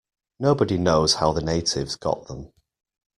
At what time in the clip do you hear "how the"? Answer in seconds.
1.13-1.43